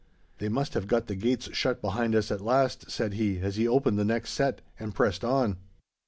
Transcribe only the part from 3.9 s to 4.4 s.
the next